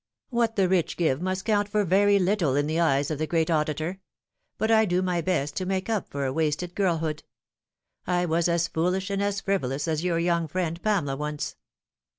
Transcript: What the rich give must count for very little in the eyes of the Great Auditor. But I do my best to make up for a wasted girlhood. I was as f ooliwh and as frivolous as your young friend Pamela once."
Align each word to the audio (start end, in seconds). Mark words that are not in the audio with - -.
What 0.31 0.55
the 0.55 0.67
rich 0.67 0.97
give 0.97 1.21
must 1.21 1.45
count 1.45 1.69
for 1.69 1.83
very 1.83 2.17
little 2.17 2.55
in 2.55 2.65
the 2.65 2.79
eyes 2.79 3.11
of 3.11 3.19
the 3.19 3.27
Great 3.27 3.51
Auditor. 3.51 3.99
But 4.57 4.71
I 4.71 4.85
do 4.85 5.03
my 5.03 5.21
best 5.21 5.55
to 5.57 5.65
make 5.67 5.91
up 5.91 6.09
for 6.09 6.25
a 6.25 6.33
wasted 6.33 6.73
girlhood. 6.73 7.21
I 8.07 8.25
was 8.25 8.49
as 8.49 8.65
f 8.65 8.73
ooliwh 8.73 9.11
and 9.11 9.21
as 9.21 9.41
frivolous 9.41 9.87
as 9.87 10.03
your 10.03 10.17
young 10.17 10.47
friend 10.47 10.81
Pamela 10.81 11.15
once." 11.17 11.55